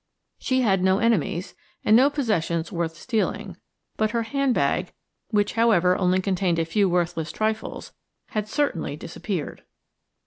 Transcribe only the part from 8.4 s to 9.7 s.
certainly disappeared.